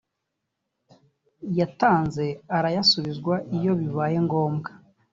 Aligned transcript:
yatanze 1.59 2.25
arayasubizwa 2.57 3.35
iyo 3.57 3.71
bibaye 3.79 4.17
ngombwa 4.25 4.69